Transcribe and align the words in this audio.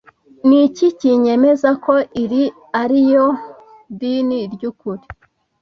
Ni 0.47 0.57
iki 0.67 0.87
kinyemeza 0.99 1.69
ko 1.83 1.93
iri 2.23 2.43
ari 2.81 2.97
ryo 3.05 3.25
dini 3.99 4.39
ry 4.53 4.63
ukuri 4.69 5.03